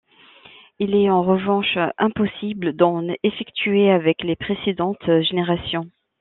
Il 0.79 0.95
est 0.95 1.11
en 1.11 1.21
revanche 1.21 1.77
impossible 1.99 2.73
d'en 2.75 3.07
effectuer 3.21 3.91
avec 3.91 4.23
les 4.23 4.35
précédentes 4.35 5.21
générations. 5.21 5.91